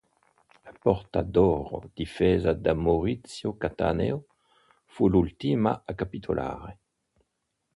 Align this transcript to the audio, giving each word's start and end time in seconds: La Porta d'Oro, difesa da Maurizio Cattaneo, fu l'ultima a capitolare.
La 0.67 0.71
Porta 0.85 1.21
d'Oro, 1.33 1.79
difesa 1.99 2.53
da 2.63 2.73
Maurizio 2.85 3.49
Cattaneo, 3.61 4.19
fu 4.93 5.07
l'ultima 5.07 5.83
a 5.89 5.93
capitolare. 5.93 6.79